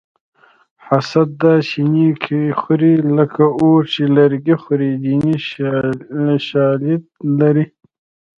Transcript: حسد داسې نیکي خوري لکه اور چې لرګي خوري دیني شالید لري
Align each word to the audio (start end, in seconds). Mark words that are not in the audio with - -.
حسد 0.87 1.29
داسې 1.45 1.79
نیکي 1.93 2.41
خوري 2.59 2.93
لکه 3.17 3.45
اور 3.61 3.81
چې 3.93 4.03
لرګي 4.17 4.55
خوري 4.63 4.91
دیني 5.03 5.35
شالید 6.47 7.03
لري 7.39 7.65